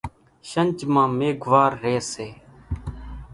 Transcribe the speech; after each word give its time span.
شنجھ 0.49 0.83
مان 0.93 1.09
ميگھوار 1.19 1.71
ريئيَ 1.83 2.01
سي۔ 2.11 2.27